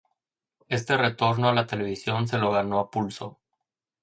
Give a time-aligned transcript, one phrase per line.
[0.67, 3.37] Este retorno a la televisión se lo ganó a pulso.